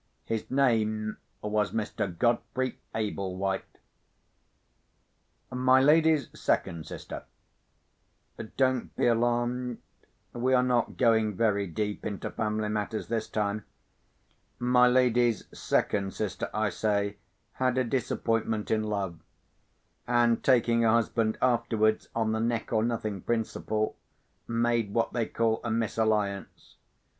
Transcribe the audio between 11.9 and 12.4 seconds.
into